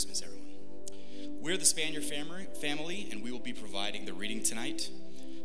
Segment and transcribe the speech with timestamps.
[0.00, 1.42] Christmas, everyone.
[1.42, 4.88] We're the Spaniard family, and we will be providing the reading tonight.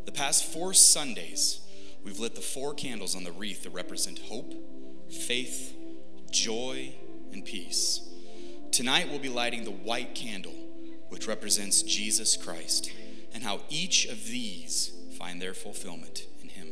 [0.05, 1.59] The past four Sundays,
[2.05, 4.53] we've lit the four candles on the wreath that represent hope,
[5.11, 5.75] faith,
[6.31, 6.95] joy,
[7.33, 7.99] and peace.
[8.71, 10.55] Tonight, we'll be lighting the white candle,
[11.09, 12.93] which represents Jesus Christ,
[13.33, 16.69] and how each of these find their fulfillment in Him.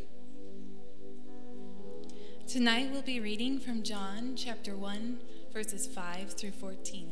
[2.48, 5.20] Tonight, we'll be reading from John chapter 1,
[5.52, 7.12] verses 5 through 14.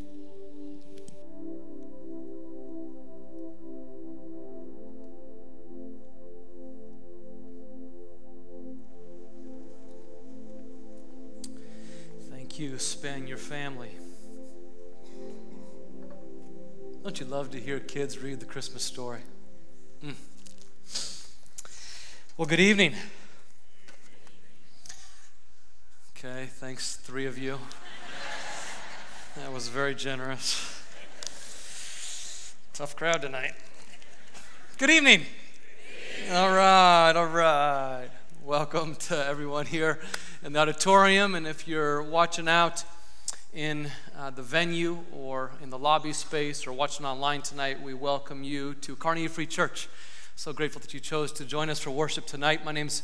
[12.61, 13.89] You spend your family.
[17.01, 19.21] Don't you love to hear kids read the Christmas story?
[20.05, 20.13] Mm.
[22.37, 22.93] Well, good evening.
[26.15, 27.57] Okay, thanks, three of you.
[29.37, 30.83] That was very generous.
[32.73, 33.53] Tough crowd tonight.
[34.77, 35.23] Good evening.
[36.31, 38.09] All right, all right.
[38.43, 39.99] Welcome to everyone here
[40.43, 42.83] in the auditorium, and if you're watching out
[43.53, 48.43] in uh, the venue or in the lobby space or watching online tonight, we welcome
[48.43, 49.87] you to Kearney Free Church.
[50.35, 52.65] So grateful that you chose to join us for worship tonight.
[52.65, 53.03] My name's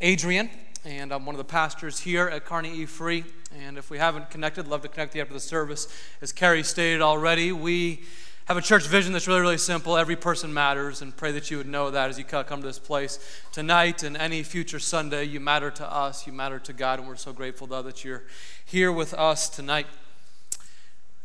[0.00, 0.48] Adrian,
[0.82, 3.24] and I'm one of the pastors here at Kearney E Free.
[3.54, 5.88] And if we haven't connected, love to connect you after the service.
[6.22, 8.00] As Carrie stated already, we
[8.48, 9.98] have a church vision that's really, really simple.
[9.98, 12.78] Every person matters, and pray that you would know that as you come to this
[12.78, 13.18] place
[13.52, 15.24] tonight and any future Sunday.
[15.24, 18.22] You matter to us, you matter to God, and we're so grateful, though, that you're
[18.64, 19.86] here with us tonight.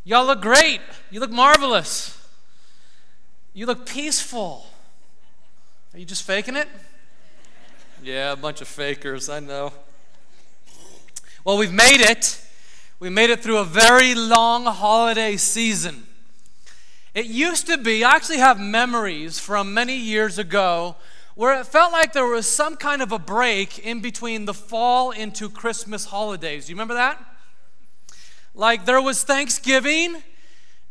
[0.03, 0.81] Y'all look great.
[1.11, 2.21] You look marvelous.
[3.53, 4.65] You look peaceful.
[5.93, 6.67] Are you just faking it?
[8.03, 9.71] Yeah, a bunch of fakers, I know.
[11.45, 12.41] Well, we've made it.
[12.99, 16.07] We made it through a very long holiday season.
[17.13, 20.95] It used to be, I actually have memories from many years ago
[21.35, 25.11] where it felt like there was some kind of a break in between the fall
[25.11, 26.69] into Christmas holidays.
[26.69, 27.23] You remember that?
[28.55, 30.23] Like there was Thanksgiving,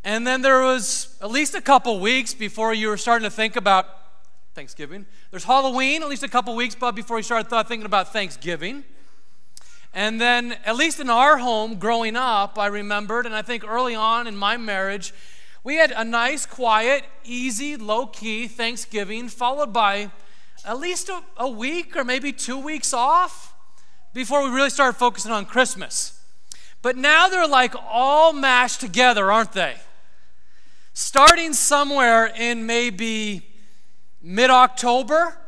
[0.04, 3.56] and then there was at least a couple weeks before you were starting to think
[3.56, 3.86] about
[4.54, 5.06] Thanksgiving.
[5.32, 8.84] There's Halloween, at least a couple weeks but before you started thinking about Thanksgiving.
[9.92, 13.94] And then, at least in our home growing up, I remembered, and I think early
[13.94, 15.12] on in my marriage,
[15.64, 20.10] we had a nice, quiet, easy, low key Thanksgiving, followed by
[20.64, 23.54] at least a, a, week or maybe two weeks off
[24.12, 26.20] before we really started focusing on Christmas.
[26.82, 29.76] But now they're like all mashed together, aren't they?
[30.94, 33.46] Starting somewhere in maybe
[34.20, 35.38] mid October,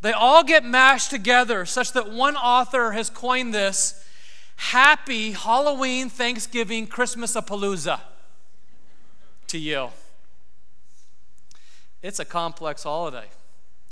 [0.00, 3.98] they all get mashed together such that one author has coined this
[4.56, 8.00] Happy Halloween, Thanksgiving, Christmas a Palooza
[9.52, 9.90] to you.
[12.02, 13.26] It's a complex holiday.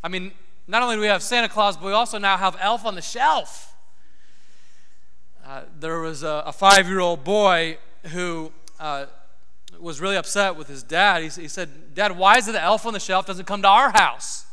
[0.03, 0.32] I mean,
[0.66, 3.03] not only do we have Santa Claus, but we also now have Elf on the
[3.03, 3.75] Shelf.
[5.44, 7.76] Uh, there was a, a five year old boy
[8.12, 9.04] who uh,
[9.78, 11.22] was really upset with his dad.
[11.22, 13.69] He, he said, Dad, why is it the elf on the shelf doesn't come to
[13.69, 14.46] our house?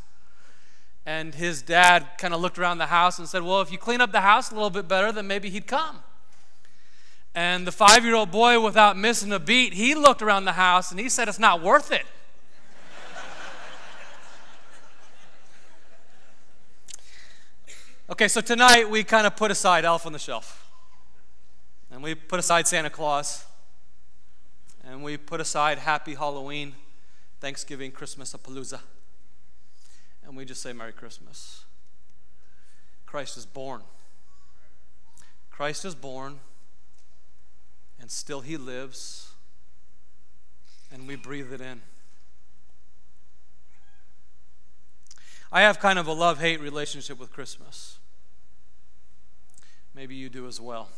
[1.05, 4.01] And his dad kind of looked around the house and said, Well, if you clean
[4.01, 5.99] up the house a little bit better, then maybe he'd come.
[7.37, 10.89] And the five year old boy, without missing a beat, he looked around the house
[10.89, 12.03] and he said, It's not worth it.
[18.09, 20.67] okay, so tonight we kind of put aside Elf on the Shelf.
[21.91, 23.45] And we put aside Santa Claus.
[24.83, 26.73] And we put aside Happy Halloween,
[27.39, 28.79] Thanksgiving, Christmas, a Palooza.
[30.25, 31.65] And we just say Merry Christmas.
[33.05, 33.81] Christ is born.
[35.51, 36.39] Christ is born
[37.99, 39.31] and still He lives,
[40.91, 41.81] and we breathe it in.
[45.51, 47.99] I have kind of a love hate relationship with Christmas.
[49.95, 50.89] Maybe you do as well.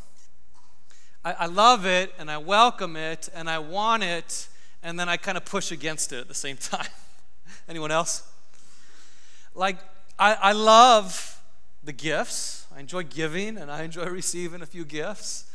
[1.24, 4.48] I, I love it and I welcome it and I want it,
[4.82, 6.88] and then I kind of push against it at the same time.
[7.68, 8.24] Anyone else?
[9.54, 9.78] Like,
[10.18, 11.40] I, I love
[11.84, 12.66] the gifts.
[12.76, 15.49] I enjoy giving and I enjoy receiving a few gifts.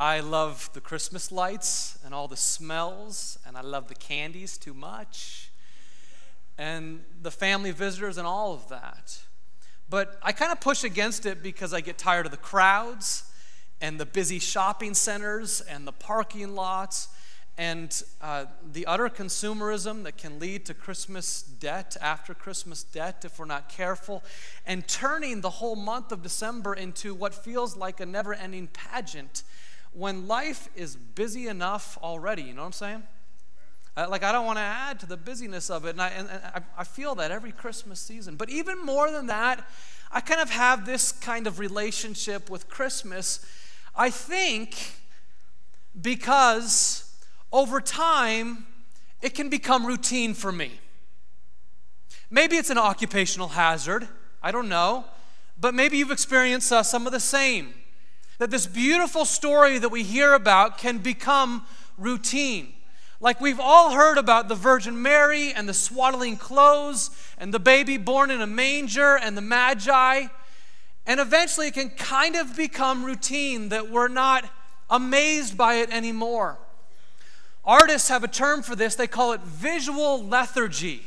[0.00, 4.72] I love the Christmas lights and all the smells, and I love the candies too
[4.72, 5.50] much,
[6.56, 9.20] and the family visitors and all of that.
[9.90, 13.30] But I kind of push against it because I get tired of the crowds
[13.82, 17.08] and the busy shopping centers and the parking lots
[17.58, 23.38] and uh, the utter consumerism that can lead to Christmas debt, after Christmas debt, if
[23.38, 24.24] we're not careful,
[24.64, 29.42] and turning the whole month of December into what feels like a never ending pageant
[29.92, 32.42] when life is busy enough already.
[32.42, 33.02] You know what I'm saying?
[33.96, 36.28] Uh, like, I don't want to add to the busyness of it, and, I, and,
[36.78, 38.36] I feel that every Christmas season.
[38.36, 39.68] But even more than that,
[40.12, 43.44] I kind of have this kind of relationship with Christmas
[43.94, 44.94] I think
[46.00, 47.12] because
[47.52, 48.66] over time
[49.20, 50.72] it can become routine for me.
[52.30, 54.08] Maybe it's an occupational hazard,
[54.42, 55.04] I don't know,
[55.60, 57.74] but maybe you've experienced uh, some of the same.
[58.40, 61.66] That this beautiful story that we hear about can become
[61.98, 62.72] routine.
[63.20, 67.98] Like we've all heard about the Virgin Mary and the swaddling clothes and the baby
[67.98, 70.28] born in a manger and the Magi.
[71.06, 74.48] And eventually it can kind of become routine that we're not
[74.88, 76.56] amazed by it anymore.
[77.62, 81.02] Artists have a term for this, they call it visual lethargy.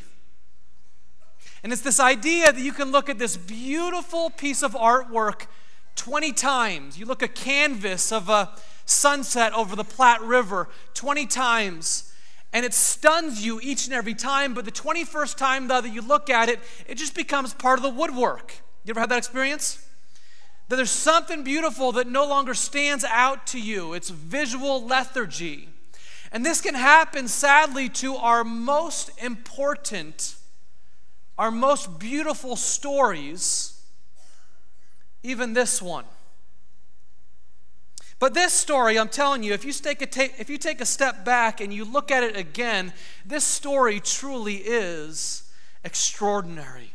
[1.64, 5.48] And it's this idea that you can look at this beautiful piece of artwork
[5.96, 6.98] 20 times.
[6.98, 8.52] You look a canvas of a
[8.86, 12.14] sunset over the Platte River 20 times,
[12.52, 14.54] and it stuns you each and every time.
[14.54, 17.84] But the 21st time, though, that you look at it, it just becomes part of
[17.84, 18.54] the woodwork.
[18.84, 19.88] You ever had that experience?
[20.70, 23.94] That there's something beautiful that no longer stands out to you.
[23.94, 25.70] It's visual lethargy.
[26.32, 30.36] And this can happen, sadly, to our most important,
[31.38, 33.73] our most beautiful stories,
[35.24, 36.06] even this one.
[38.20, 40.86] But this story, I'm telling you, if you, take a ta- if you take a
[40.86, 42.94] step back and you look at it again,
[43.26, 45.52] this story truly is
[45.84, 46.94] extraordinary.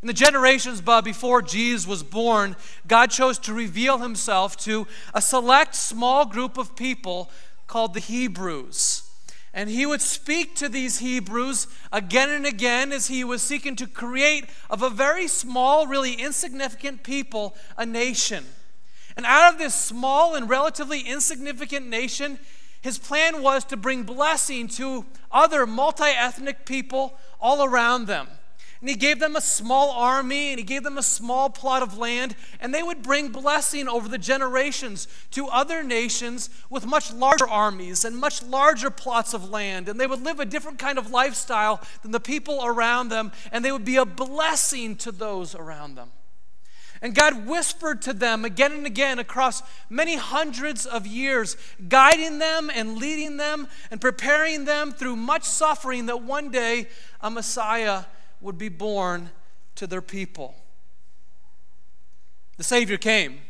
[0.00, 2.54] In the generations before Jesus was born,
[2.86, 7.30] God chose to reveal himself to a select small group of people
[7.66, 9.07] called the Hebrews.
[9.54, 13.86] And he would speak to these Hebrews again and again as he was seeking to
[13.86, 18.44] create of a very small, really insignificant people a nation.
[19.16, 22.38] And out of this small and relatively insignificant nation,
[22.80, 28.28] his plan was to bring blessing to other multi ethnic people all around them.
[28.80, 31.98] And he gave them a small army and he gave them a small plot of
[31.98, 37.48] land, and they would bring blessing over the generations to other nations with much larger
[37.48, 39.88] armies and much larger plots of land.
[39.88, 43.64] And they would live a different kind of lifestyle than the people around them, and
[43.64, 46.12] they would be a blessing to those around them.
[47.00, 51.56] And God whispered to them again and again across many hundreds of years,
[51.88, 56.88] guiding them and leading them and preparing them through much suffering that one day
[57.20, 58.04] a Messiah
[58.40, 59.30] would be born
[59.74, 60.54] to their people.
[62.56, 63.40] The Savior came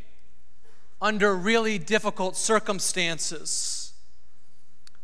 [1.00, 3.92] under really difficult circumstances.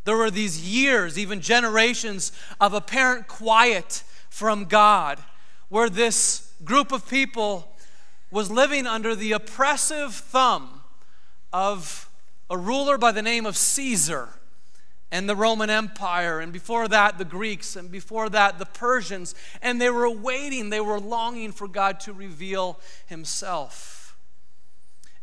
[0.04, 5.18] There were these years, even generations, of apparent quiet from God,
[5.68, 7.74] where this group of people
[8.30, 10.82] was living under the oppressive thumb
[11.52, 12.10] of
[12.50, 14.28] a ruler by the name of Caesar
[15.14, 19.36] and the Roman Empire, and before that, the Greeks, and before that, the Persians.
[19.62, 24.16] And they were waiting, they were longing for God to reveal Himself.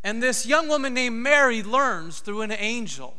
[0.02, 3.18] And this young woman named Mary learns through an angel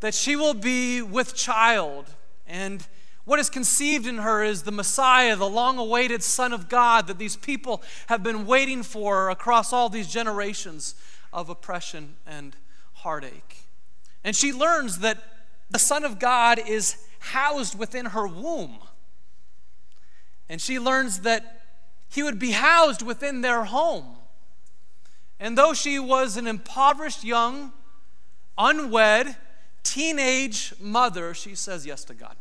[0.00, 2.06] that she will be with child.
[2.46, 2.86] And
[3.26, 7.18] what is conceived in her is the Messiah, the long awaited Son of God that
[7.18, 10.94] these people have been waiting for across all these generations
[11.30, 12.56] of oppression and
[12.94, 13.64] heartache.
[14.24, 15.33] And she learns that
[15.70, 18.78] the Son of God is housed within her womb.
[20.48, 21.62] And she learns that
[22.08, 24.16] he would be housed within their home.
[25.40, 27.72] And though she was an impoverished young,
[28.56, 29.36] unwed,
[29.82, 32.36] teenage mother, she says yes to God.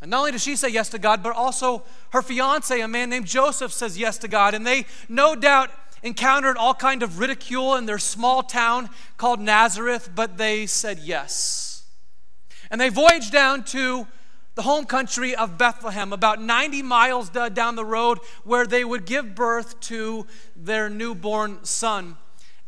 [0.00, 3.10] And not only does she say yes to God, but also her fiance, a man
[3.10, 4.54] named Joseph, says yes to God.
[4.54, 5.70] And they no doubt
[6.02, 11.71] encountered all kind of ridicule in their small town called Nazareth, but they said yes.
[12.72, 14.08] And they voyaged down to
[14.54, 19.34] the home country of Bethlehem, about 90 miles down the road, where they would give
[19.34, 20.26] birth to
[20.56, 22.16] their newborn son.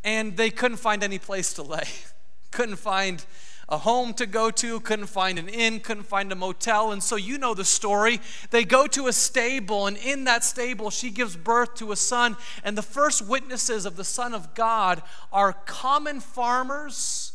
[0.04, 1.88] And they couldn't find any place to lay,
[2.50, 3.24] couldn't find
[3.66, 6.92] a home to go to, couldn't find an inn, couldn't find a motel.
[6.92, 8.20] And so you know the story.
[8.50, 12.36] They go to a stable, and in that stable, she gives birth to a son.
[12.62, 17.32] And the first witnesses of the Son of God are common farmers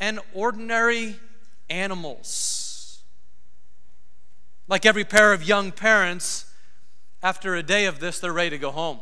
[0.00, 1.16] and ordinary
[1.70, 3.02] animals.
[4.68, 6.46] Like every pair of young parents,
[7.22, 8.98] after a day of this, they're ready to go home.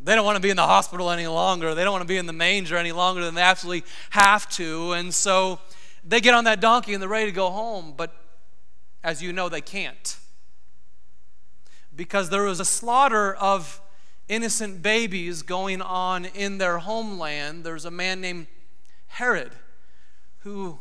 [0.00, 1.74] They don't want to be in the hospital any longer.
[1.74, 4.92] They don't want to be in the manger any longer than they absolutely have to.
[4.92, 5.58] And so
[6.04, 7.94] they get on that donkey and they're ready to go home.
[7.96, 8.14] But
[9.02, 10.16] as you know, they can't.
[11.94, 13.80] Because there was a slaughter of
[14.28, 17.64] innocent babies going on in their homeland.
[17.64, 18.48] There's a man named
[19.06, 19.52] Herod
[20.40, 20.78] who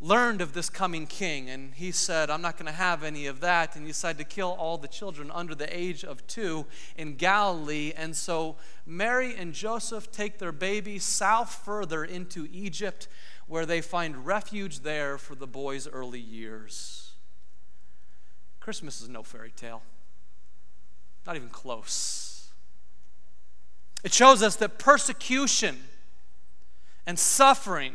[0.00, 3.40] learned of this coming king, and he said, I'm not going to have any of
[3.40, 3.74] that.
[3.74, 7.92] And he decided to kill all the children under the age of two in Galilee.
[7.96, 13.08] And so Mary and Joseph take their baby south further into Egypt,
[13.46, 17.12] where they find refuge there for the boy's early years.
[18.60, 19.82] Christmas is no fairy tale,
[21.26, 22.48] not even close.
[24.02, 25.84] It shows us that persecution
[27.06, 27.94] and suffering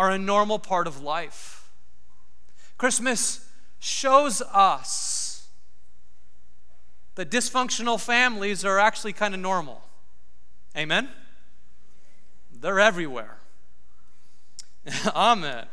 [0.00, 1.68] are a normal part of life.
[2.78, 3.46] Christmas
[3.78, 5.46] shows us
[7.16, 9.82] that dysfunctional families are actually kind of normal.
[10.74, 11.10] Amen?
[12.50, 13.36] They're everywhere.
[15.14, 15.66] Amen.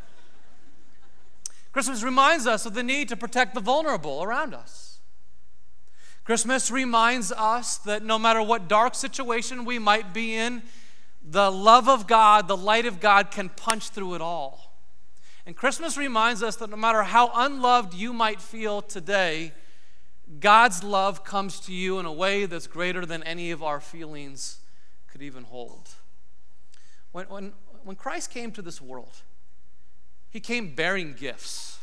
[1.72, 5.00] Christmas reminds us of the need to protect the vulnerable around us.
[6.26, 10.64] Christmas reminds us that no matter what dark situation we might be in,
[11.30, 14.74] the love of God, the light of God can punch through it all.
[15.46, 19.52] And Christmas reminds us that no matter how unloved you might feel today,
[20.40, 24.60] God's love comes to you in a way that's greater than any of our feelings
[25.08, 25.90] could even hold.
[27.12, 27.54] When, when,
[27.84, 29.22] when Christ came to this world,
[30.30, 31.80] he came bearing gifts.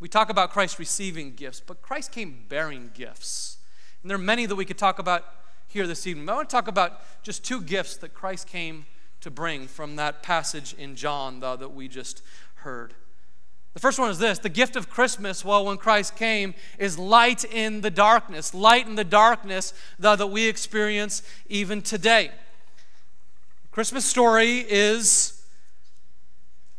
[0.00, 3.58] We talk about Christ receiving gifts, but Christ came bearing gifts.
[4.02, 5.24] And there are many that we could talk about
[5.70, 6.28] here this evening.
[6.28, 8.86] I want to talk about just two gifts that Christ came
[9.20, 12.22] to bring from that passage in John though, that we just
[12.56, 12.94] heard.
[13.74, 17.44] The first one is this the gift of Christmas, well, when Christ came, is light
[17.44, 22.32] in the darkness, light in the darkness though, that we experience even today.
[23.70, 25.44] Christmas story is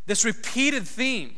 [0.06, 1.38] this repeated theme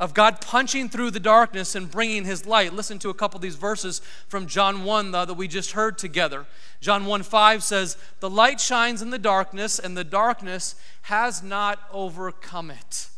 [0.00, 2.72] of God punching through the darkness and bringing his light.
[2.72, 5.98] Listen to a couple of these verses from John 1 though, that we just heard
[5.98, 6.46] together.
[6.80, 11.80] John 1 5 says, The light shines in the darkness, and the darkness has not
[11.92, 13.08] overcome it.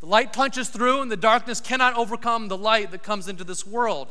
[0.00, 3.66] The light punches through, and the darkness cannot overcome the light that comes into this
[3.66, 4.08] world.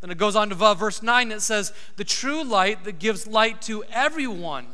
[0.00, 3.60] Then it goes on to verse 9, it says, The true light that gives light
[3.62, 4.68] to everyone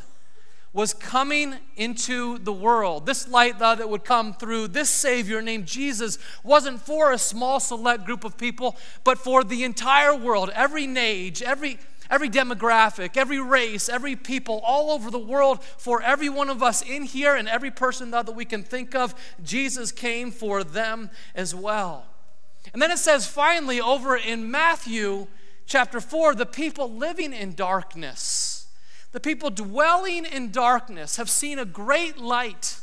[0.74, 3.06] was coming into the world.
[3.06, 7.60] This light uh, that would come through this Savior named Jesus wasn't for a small
[7.60, 11.78] select group of people, but for the entire world, every age, every
[12.10, 16.82] every demographic, every race, every people all over the world, for every one of us
[16.82, 21.54] in here and every person that we can think of, Jesus came for them as
[21.54, 22.04] well.
[22.72, 25.26] And then it says finally over in Matthew
[25.66, 28.53] chapter 4 the people living in darkness,
[29.14, 32.80] the people dwelling in darkness have seen a great light.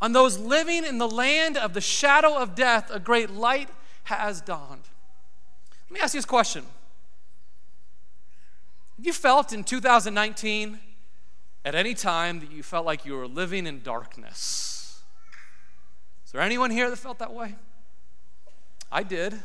[0.00, 3.68] On those living in the land of the shadow of death, a great light
[4.04, 4.84] has dawned.
[5.90, 6.64] Let me ask you this question
[8.96, 10.78] have you felt in 2019
[11.64, 15.02] at any time that you felt like you were living in darkness?
[16.24, 17.56] Is there anyone here that felt that way?
[18.92, 19.42] I did.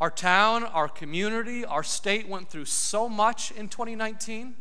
[0.00, 4.54] Our town, our community, our state went through so much in 2019.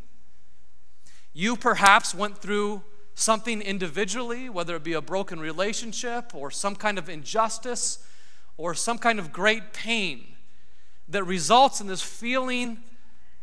[1.34, 2.84] You perhaps went through
[3.16, 8.06] something individually, whether it be a broken relationship or some kind of injustice
[8.58, 10.26] or some kind of great pain
[11.10, 12.78] that results in this feeling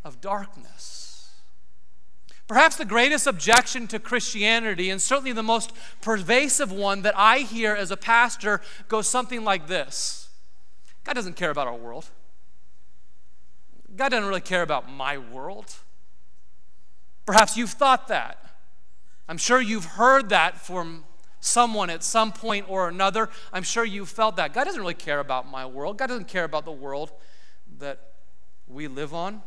[0.04, 1.30] of darkness.
[2.48, 7.74] Perhaps the greatest objection to Christianity, and certainly the most pervasive one that I hear
[7.74, 10.21] as a pastor, goes something like this
[11.04, 12.06] God doesn't care about our world.
[13.96, 15.74] God doesn't really care about my world.
[17.26, 18.38] Perhaps you've thought that.
[19.28, 21.04] I'm sure you've heard that from
[21.40, 23.28] someone at some point or another.
[23.52, 24.52] I'm sure you've felt that.
[24.54, 25.98] God doesn't really care about my world.
[25.98, 27.12] God doesn't care about the world
[27.78, 27.98] that
[28.66, 29.42] we live on.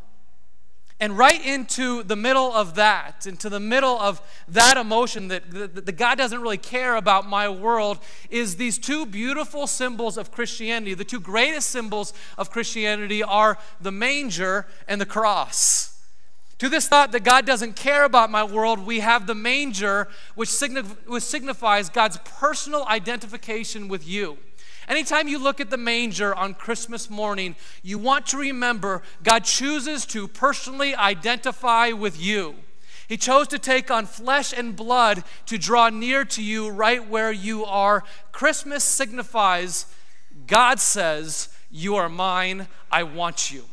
[0.99, 5.85] And right into the middle of that, into the middle of that emotion that, that,
[5.85, 7.99] that God doesn't really care about my world,
[8.29, 10.93] is these two beautiful symbols of Christianity.
[10.93, 15.91] The two greatest symbols of Christianity are the manger and the cross.
[16.59, 20.47] To this thought that God doesn't care about my world, we have the manger, which,
[20.47, 24.37] signif- which signifies God's personal identification with you.
[24.87, 30.05] Anytime you look at the manger on Christmas morning, you want to remember God chooses
[30.07, 32.55] to personally identify with you.
[33.07, 37.31] He chose to take on flesh and blood to draw near to you right where
[37.31, 38.03] you are.
[38.31, 39.85] Christmas signifies
[40.47, 43.65] God says, You are mine, I want you.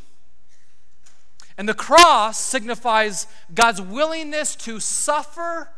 [1.58, 5.70] And the cross signifies God's willingness to suffer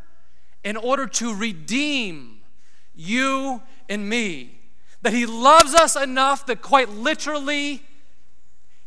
[0.63, 2.39] in order to redeem
[2.95, 4.54] you and me.
[5.05, 7.83] That He loves us enough that quite literally,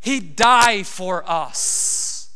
[0.01, 2.31] He died for us.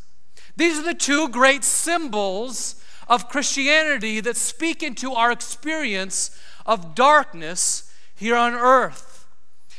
[0.57, 6.31] These are the two great symbols of Christianity that speak into our experience
[6.65, 9.27] of darkness here on earth.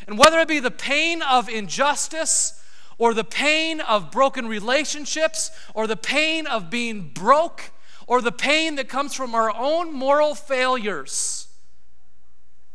[0.06, 2.62] And whether it be the pain of injustice,
[2.98, 7.72] or the pain of broken relationships, or the pain of being broke,
[8.06, 11.43] or the pain that comes from our own moral failures.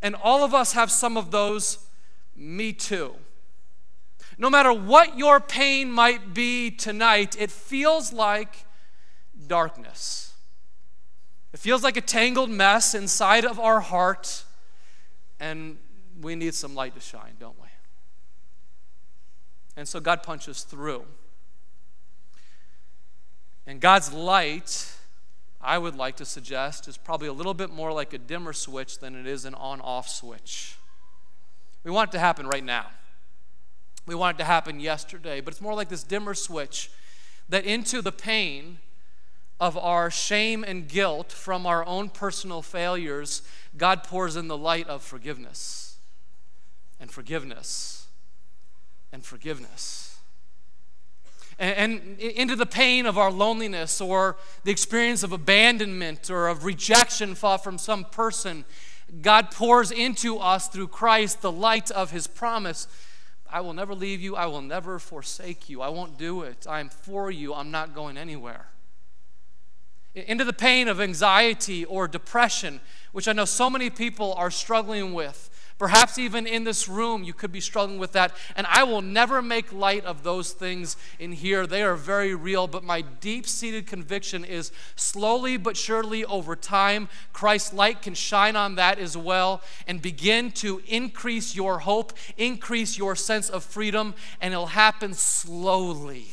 [0.02, 1.78] And all of us have some of those,
[2.36, 3.14] me too.
[4.38, 8.64] No matter what your pain might be tonight, it feels like
[9.46, 10.34] darkness.
[11.52, 14.44] It feels like a tangled mess inside of our heart,
[15.40, 15.78] and
[16.20, 17.66] we need some light to shine, don't we?
[19.76, 21.04] And so God punches through.
[23.66, 24.92] And God's light,
[25.60, 28.98] I would like to suggest, is probably a little bit more like a dimmer switch
[28.98, 30.76] than it is an on off switch.
[31.84, 32.86] We want it to happen right now.
[34.06, 36.90] We want it to happen yesterday, but it's more like this dimmer switch
[37.48, 38.78] that into the pain
[39.60, 43.42] of our shame and guilt from our own personal failures,
[43.76, 45.96] God pours in the light of forgiveness
[47.00, 48.06] and forgiveness
[49.12, 50.07] and forgiveness.
[51.58, 57.34] And, into the pain of our loneliness or the experience of abandonment or of rejection
[57.34, 58.64] from some person,
[59.22, 62.86] God pours into us through Christ the light of his promise.
[63.50, 64.36] I will never leave you.
[64.36, 65.82] I will never forsake you.
[65.82, 66.66] I won't do it.
[66.68, 67.54] I'm for you.
[67.54, 68.66] I'm not going anywhere.
[70.14, 72.80] Into the pain of anxiety or depression,
[73.12, 75.50] which I know so many people are struggling with.
[75.78, 78.34] Perhaps even in this room, you could be struggling with that.
[78.56, 81.68] And I will never make light of those things in here.
[81.68, 82.66] They are very real.
[82.66, 88.56] But my deep seated conviction is slowly but surely over time, Christ's light can shine
[88.56, 94.14] on that as well and begin to increase your hope, increase your sense of freedom,
[94.40, 96.26] and it'll happen slowly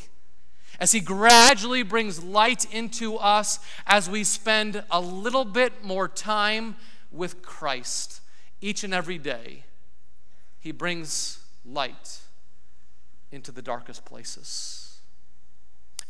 [0.80, 6.74] as He gradually brings light into us as we spend a little bit more time
[7.12, 8.20] with Christ
[8.60, 9.64] each and every day,
[10.58, 12.20] He brings light
[13.32, 14.98] into the darkest places.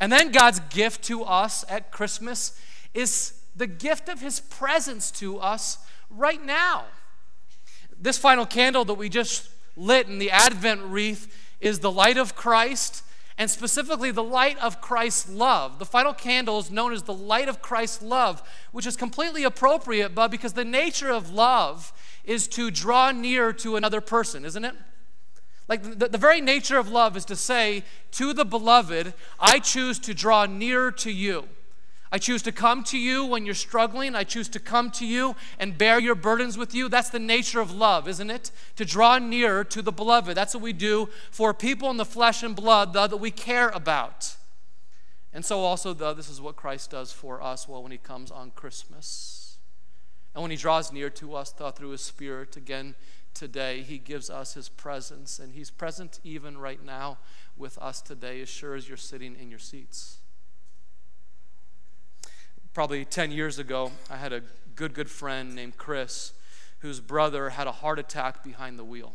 [0.00, 2.60] And then God's gift to us at Christmas
[2.92, 5.78] is the gift of His presence to us
[6.10, 6.84] right now.
[7.98, 12.36] This final candle that we just lit in the Advent wreath is the light of
[12.36, 13.02] Christ
[13.38, 15.78] and specifically the light of Christ's love.
[15.78, 20.14] The final candle is known as the light of Christ's love, which is completely appropriate,
[20.14, 21.92] but because the nature of love
[22.26, 24.74] is to draw near to another person, isn't it?
[25.68, 29.98] Like the, the very nature of love is to say to the beloved, I choose
[30.00, 31.48] to draw near to you.
[32.12, 34.14] I choose to come to you when you're struggling.
[34.14, 36.88] I choose to come to you and bear your burdens with you.
[36.88, 38.52] That's the nature of love, isn't it?
[38.76, 40.36] To draw near to the beloved.
[40.36, 44.36] That's what we do for people in the flesh and blood that we care about.
[45.32, 48.30] And so, also, the, this is what Christ does for us well, when He comes
[48.30, 49.35] on Christmas.
[50.36, 52.94] And when He draws near to us through His Spirit, again
[53.32, 55.38] today, He gives us His presence.
[55.38, 57.16] And He's present even right now
[57.56, 60.18] with us today, as sure as you're sitting in your seats.
[62.74, 64.42] Probably 10 years ago, I had a
[64.74, 66.34] good, good friend named Chris
[66.80, 69.14] whose brother had a heart attack behind the wheel.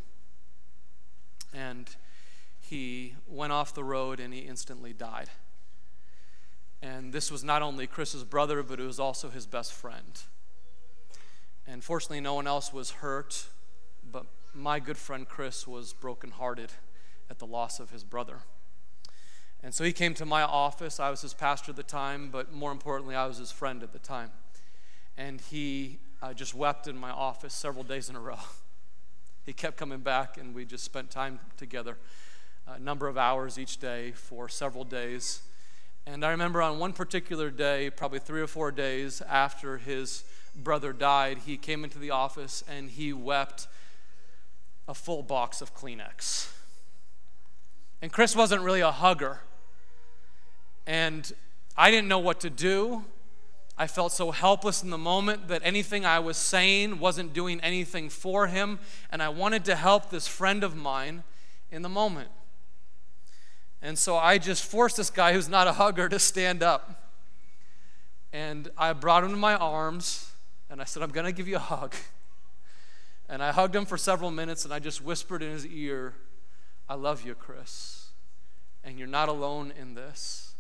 [1.54, 1.88] And
[2.60, 5.30] he went off the road and he instantly died.
[6.82, 10.20] And this was not only Chris's brother, but it was also his best friend.
[11.68, 13.48] And fortunately, no one else was hurt,
[14.10, 16.72] but my good friend Chris was brokenhearted
[17.30, 18.40] at the loss of his brother.
[19.64, 21.00] And so he came to my office.
[21.00, 23.94] I was his pastor at the time, but more importantly, I was his friend at
[23.94, 24.32] the time.
[25.18, 28.40] And he uh, just wept in my office several days in a row.
[29.46, 31.98] he kept coming back, and we just spent time together,
[32.68, 35.44] a number of hours each day for several days.
[36.08, 40.24] And I remember on one particular day, probably three or four days after his
[40.56, 43.68] brother died, he came into the office and he wept
[44.88, 46.52] a full box of Kleenex.
[48.02, 49.42] And Chris wasn't really a hugger.
[50.88, 51.32] And
[51.78, 53.06] I didn't know what to do.
[53.78, 58.10] I felt so helpless in the moment that anything I was saying wasn't doing anything
[58.10, 58.80] for him.
[59.12, 61.24] And I wanted to help this friend of mine
[61.72, 62.30] in the moment.
[63.82, 67.10] And so I just forced this guy who's not a hugger to stand up.
[68.34, 70.31] And I brought him to my arms
[70.72, 71.94] and I said, I'm going to give you a hug.
[73.30, 76.16] And I hugged him for several minutes and I just whispered in his ear,
[76.90, 78.08] I love you, Chris.
[78.84, 80.56] And you're not alone in this.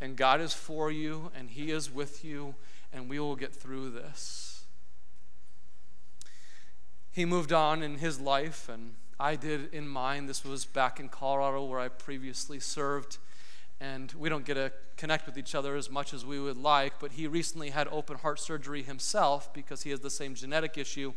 [0.00, 2.54] And God is for you and He is with you,
[2.92, 4.64] and we will get through this.
[7.10, 10.26] He moved on in his life, and I did in mine.
[10.26, 13.16] This was back in Colorado where I previously served
[13.80, 16.94] and we don't get to connect with each other as much as we would like,
[16.98, 21.12] but he recently had open heart surgery himself because he has the same genetic issue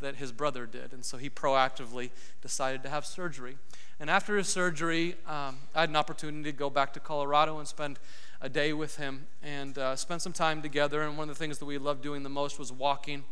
[0.00, 0.92] that his brother did.
[0.92, 2.10] And so he proactively
[2.42, 3.56] decided to have surgery.
[3.98, 7.66] And after his surgery, um, I had an opportunity to go back to Colorado and
[7.66, 7.98] spend
[8.42, 11.02] a day with him and uh, spend some time together.
[11.02, 13.24] And one of the things that we loved doing the most was walking.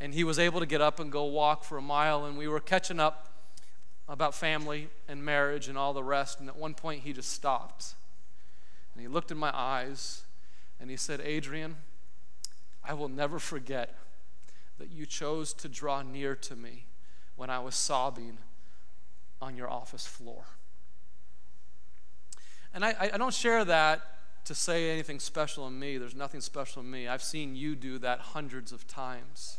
[0.00, 2.48] And he was able to get up and go walk for a mile, and we
[2.48, 3.28] were catching up
[4.08, 6.40] about family and marriage and all the rest.
[6.40, 7.94] And at one point, he just stopped
[8.94, 10.24] and he looked in my eyes
[10.80, 11.76] and he said, Adrian,
[12.82, 13.94] I will never forget
[14.78, 16.86] that you chose to draw near to me
[17.36, 18.38] when I was sobbing
[19.40, 20.44] on your office floor.
[22.72, 24.02] And I, I don't share that
[24.44, 25.96] to say anything special in me.
[25.96, 27.08] There's nothing special in me.
[27.08, 29.58] I've seen you do that hundreds of times.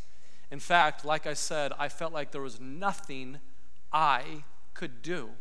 [0.52, 3.40] In fact, like I said, I felt like there was nothing
[3.92, 4.44] I
[4.74, 5.32] could do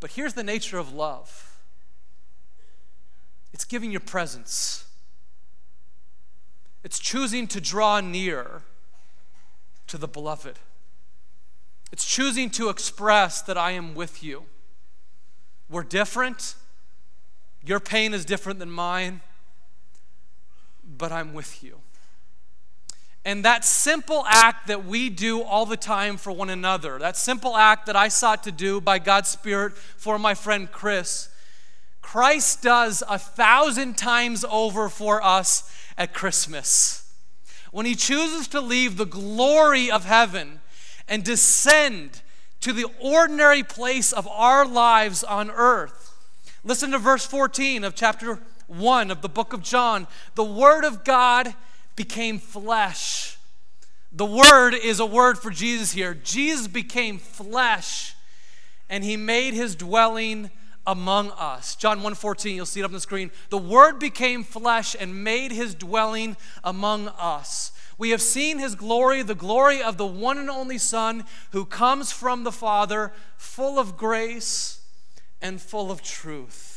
[0.00, 1.46] but here's the nature of love
[3.52, 4.86] it's giving your presence,
[6.82, 8.62] it's choosing to draw near
[9.86, 10.58] to the beloved,
[11.92, 14.44] it's choosing to express that I am with you.
[15.68, 16.54] We're different.
[17.64, 19.20] Your pain is different than mine,
[20.84, 21.80] but I'm with you.
[23.24, 27.56] And that simple act that we do all the time for one another, that simple
[27.56, 31.28] act that I sought to do by God's Spirit for my friend Chris,
[32.00, 37.12] Christ does a thousand times over for us at Christmas.
[37.72, 40.60] When he chooses to leave the glory of heaven
[41.06, 42.22] and descend
[42.60, 46.14] to the ordinary place of our lives on earth.
[46.64, 50.06] Listen to verse 14 of chapter 1 of the book of John.
[50.34, 51.54] The Word of God
[52.00, 53.36] became flesh.
[54.10, 56.14] The word is a word for Jesus here.
[56.14, 58.14] Jesus became flesh
[58.88, 60.50] and he made his dwelling
[60.86, 61.76] among us.
[61.76, 63.30] John 1:14, you'll see it up on the screen.
[63.50, 67.70] The word became flesh and made his dwelling among us.
[67.98, 72.10] We have seen his glory, the glory of the one and only Son who comes
[72.10, 74.80] from the Father, full of grace
[75.42, 76.69] and full of truth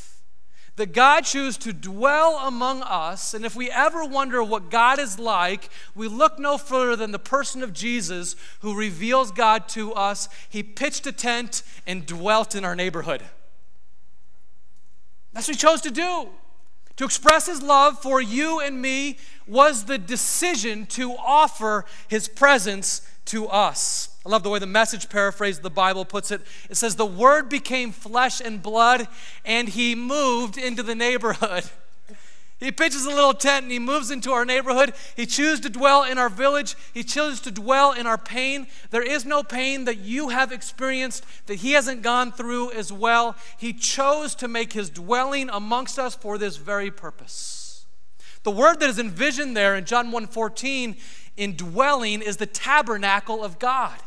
[0.76, 3.34] that God chose to dwell among us.
[3.34, 7.20] And if we ever wonder what God is like, we look no further than the
[7.20, 10.30] person of Jesus who reveals God to us.
[10.50, 13.24] He pitched a tent and dwelt in our neighborhood.
[15.34, 16.30] That's what he chose to do.
[16.98, 23.08] To express his love for you and me was the decision to offer his presence
[23.26, 24.13] to us.
[24.26, 26.42] I love the way the message paraphrase of the Bible puts it.
[26.70, 29.08] It says, The Word became flesh and blood,
[29.44, 31.66] and He moved into the neighborhood.
[32.64, 34.94] He pitches a little tent and he moves into our neighborhood.
[35.18, 36.76] He chooses to dwell in our village.
[36.94, 38.68] He chooses to dwell in our pain.
[38.90, 43.36] There is no pain that you have experienced that he hasn't gone through as well.
[43.58, 47.86] He chose to make his dwelling amongst us for this very purpose.
[48.44, 50.96] The word that is envisioned there in John 1:14
[51.36, 54.00] in dwelling is the tabernacle of God.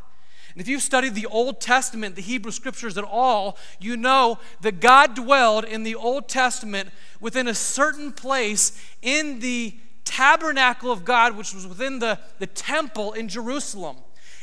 [0.57, 4.81] And if you've studied the Old Testament, the Hebrew scriptures at all, you know that
[4.81, 6.88] God dwelled in the Old Testament
[7.21, 13.12] within a certain place in the tabernacle of God, which was within the, the temple
[13.12, 13.99] in Jerusalem.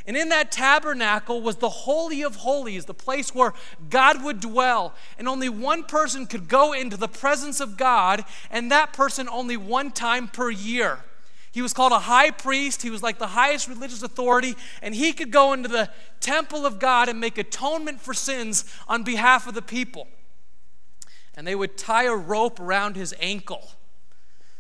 [0.06, 3.54] And in that tabernacle was the Holy of Holies, the place where
[3.90, 4.94] God would dwell.
[5.18, 9.58] And only one person could go into the presence of God, and that person only
[9.58, 11.00] one time per year.
[11.54, 12.82] He was called a high priest.
[12.82, 15.88] He was like the highest religious authority, and he could go into the
[16.20, 20.08] temple of God and make atonement for sins on behalf of the people.
[21.36, 23.70] And they would tie a rope around his ankle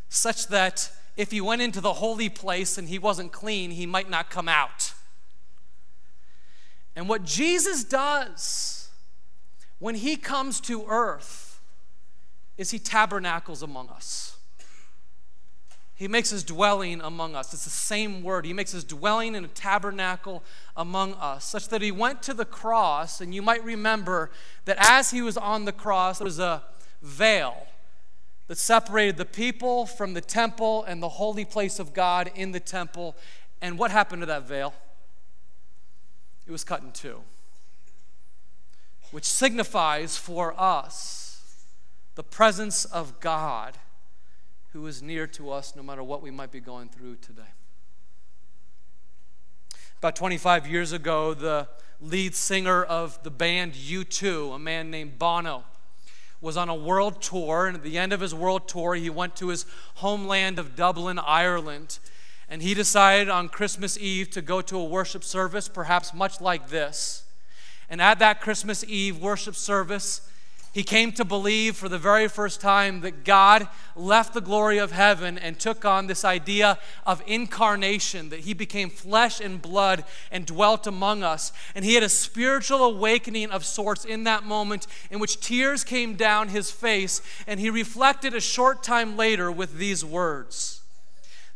[0.08, 4.10] such that if he went into the holy place and he wasn't clean, he might
[4.10, 4.94] not come out.
[6.96, 8.90] And what Jesus does
[9.80, 11.60] when he comes to earth
[12.56, 14.38] is he tabernacles among us.
[15.96, 17.54] He makes his dwelling among us.
[17.54, 18.46] It's the same word.
[18.46, 20.44] He makes his dwelling in a tabernacle
[20.76, 23.22] among us, such that he went to the cross.
[23.22, 24.32] And you might remember
[24.66, 26.64] that as he was on the cross, there was a
[27.02, 27.68] veil
[28.48, 32.60] that separated the people from the temple and the holy place of God in the
[32.60, 33.16] temple.
[33.62, 34.74] And what happened to that veil?
[36.46, 37.22] It was cut in two,
[39.12, 41.64] which signifies for us
[42.16, 43.78] the presence of God
[44.74, 47.54] who is near to us no matter what we might be going through today.
[50.00, 51.68] About 25 years ago, the
[52.02, 55.64] lead singer of the band U2, a man named Bono,
[56.42, 57.68] was on a world tour.
[57.68, 61.20] And at the end of his world tour, he went to his homeland of Dublin,
[61.20, 62.00] Ireland.
[62.50, 66.70] And he decided on Christmas Eve to go to a worship service, perhaps much like
[66.70, 67.24] this.
[67.90, 70.28] And at that Christmas Eve worship service,
[70.74, 74.92] he came to believe for the very first time that God left the glory of
[74.92, 80.48] heaven and took on this idea of incarnation, that he became flesh and blood and
[80.48, 81.54] dwelt among us.
[81.76, 86.16] And he had a spiritual awakening of sorts in that moment in which tears came
[86.16, 90.82] down his face, and he reflected a short time later with these words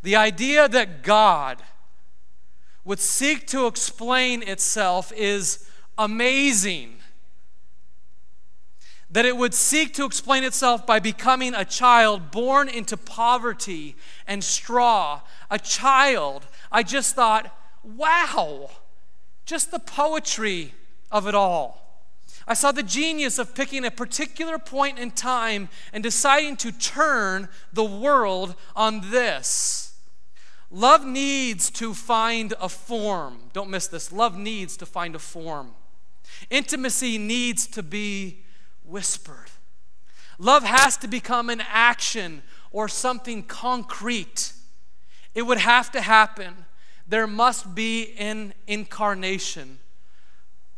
[0.03, 1.63] The idea that God
[2.85, 6.96] would seek to explain itself is amazing
[9.09, 13.95] that it would seek to explain itself by becoming a child born into poverty
[14.27, 15.21] and straw.
[15.49, 16.45] A child.
[16.71, 18.69] I just thought, wow,
[19.45, 20.73] just the poetry
[21.09, 21.83] of it all.
[22.47, 27.49] I saw the genius of picking a particular point in time and deciding to turn
[27.73, 29.95] the world on this.
[30.69, 33.39] Love needs to find a form.
[33.53, 34.11] Don't miss this.
[34.11, 35.73] Love needs to find a form.
[36.49, 38.43] Intimacy needs to be
[38.87, 39.51] whispered.
[40.39, 44.53] Love has to become an action or something concrete.
[45.33, 46.65] It would have to happen.
[47.07, 49.79] There must be an incarnation.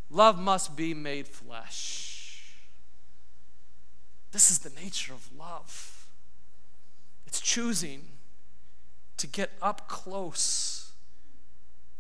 [0.10, 2.56] Love must be made flesh.
[4.32, 6.08] This is the nature of love.
[7.26, 8.08] It's choosing
[9.18, 10.94] to get up close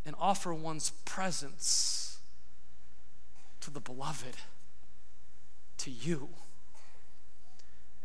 [0.06, 2.20] and offer one's presence
[3.62, 4.36] to the beloved
[5.80, 6.30] to you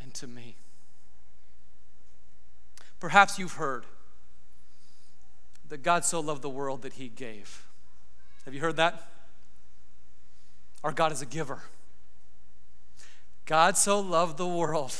[0.00, 0.56] and to me.
[3.00, 3.84] Perhaps you've heard
[5.68, 7.66] that God so loved the world that he gave.
[8.44, 9.10] Have you heard that?
[10.82, 11.60] Our God is a giver.
[13.46, 14.94] God so loved the world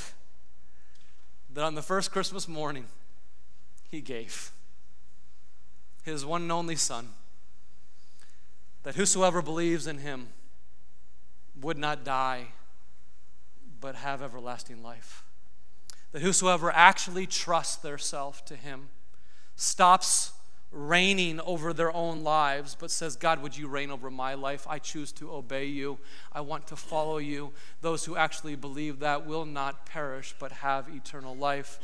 [1.53, 2.87] that on the first Christmas morning,
[3.91, 4.51] he gave
[6.03, 7.09] his one and only Son,
[8.83, 10.29] that whosoever believes in him
[11.61, 12.49] would not die
[13.85, 15.25] but have everlasting life.
[16.13, 18.89] That whosoever actually trusts their self to him
[19.57, 20.33] stops
[20.73, 24.67] reigning over their own lives, but says, God, would you reign over my life?
[24.67, 25.99] I choose to obey you.
[26.33, 27.53] I want to follow you.
[27.83, 31.79] Those who actually believe that will not perish, but have eternal life.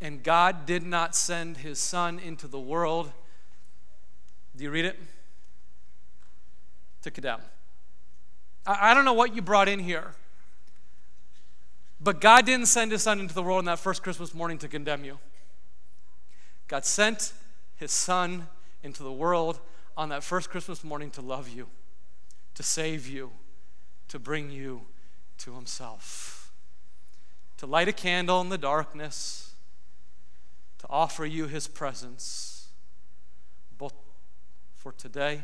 [0.00, 3.12] And God did not send his Son into the world.
[4.56, 4.98] Do you read it?
[7.02, 7.42] To condemn.
[8.66, 10.14] I, I don't know what you brought in here.
[12.06, 14.68] But God didn't send his son into the world on that first Christmas morning to
[14.68, 15.18] condemn you.
[16.68, 17.32] God sent
[17.74, 18.46] his son
[18.84, 19.58] into the world
[19.96, 21.66] on that first Christmas morning to love you,
[22.54, 23.32] to save you,
[24.06, 24.82] to bring you
[25.38, 26.52] to himself,
[27.56, 29.54] to light a candle in the darkness,
[30.78, 32.68] to offer you his presence,
[33.76, 33.94] both
[34.76, 35.42] for today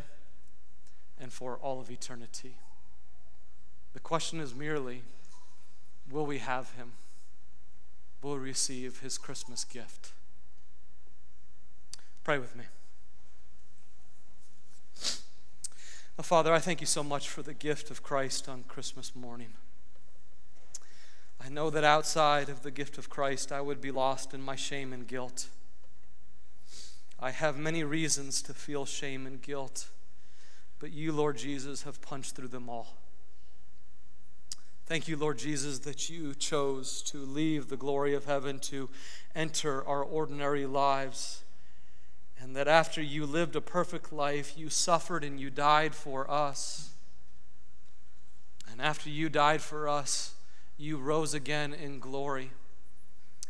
[1.20, 2.55] and for all of eternity.
[3.94, 5.03] The question is merely,
[6.12, 6.92] will we have him?
[8.22, 10.12] Will receive his Christmas gift?
[12.22, 12.64] Pray with me.
[16.18, 19.55] Oh, Father, I thank you so much for the gift of Christ on Christmas morning.
[21.44, 24.55] I know that outside of the gift of Christ, I would be lost in my
[24.55, 25.48] shame and guilt.
[27.18, 29.88] I have many reasons to feel shame and guilt,
[30.79, 33.01] but you, Lord Jesus, have punched through them all.
[34.92, 38.90] Thank you, Lord Jesus, that you chose to leave the glory of heaven to
[39.35, 41.44] enter our ordinary lives.
[42.38, 46.90] And that after you lived a perfect life, you suffered and you died for us.
[48.70, 50.35] And after you died for us,
[50.76, 52.50] you rose again in glory.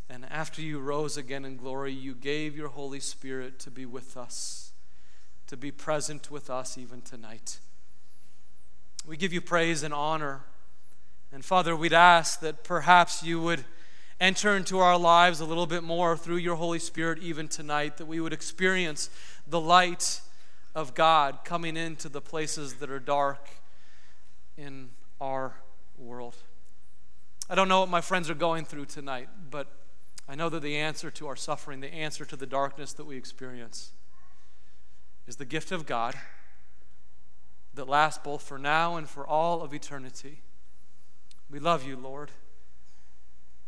[0.09, 4.17] And after you rose again in glory, you gave your Holy Spirit to be with
[4.17, 4.71] us,
[5.49, 7.59] to be present with us even tonight.
[9.05, 10.43] We give you praise and honor
[11.33, 13.65] And Father, we'd ask that perhaps you would
[14.21, 18.07] enter into our lives a little bit more through your Holy Spirit even tonight, that
[18.07, 19.09] we would experience
[19.47, 20.21] the light
[20.75, 23.49] of God coming into the places that are dark
[24.59, 24.91] in
[25.21, 25.55] our
[25.99, 26.37] world.
[27.49, 29.69] I don't know what my friends are going through tonight, but
[30.29, 33.17] I know that the answer to our suffering, the answer to the darkness that we
[33.17, 33.93] experience,
[35.27, 36.15] is the gift of God
[37.75, 40.43] that lasts both for now and for all of eternity.
[41.53, 42.31] We love you, Lord.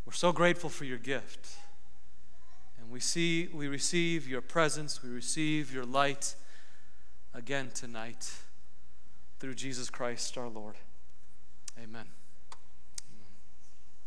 [0.07, 1.49] We're so grateful for your gift.
[2.79, 6.35] And we see we receive your presence, we receive your light
[7.33, 8.33] again tonight
[9.39, 10.75] through Jesus Christ our Lord.
[11.81, 12.05] Amen.